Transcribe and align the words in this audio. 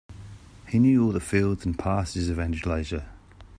He 0.67 0.79
knew 0.79 1.05
all 1.05 1.11
the 1.11 1.19
fields 1.19 1.63
and 1.63 1.77
pastures 1.77 2.27
of 2.29 2.39
Andalusia. 2.39 3.05